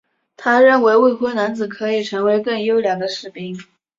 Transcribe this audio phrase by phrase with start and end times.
[0.35, 3.55] 他认为未婚男子可以成为更优良的士兵。